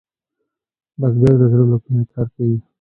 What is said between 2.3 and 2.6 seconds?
کوي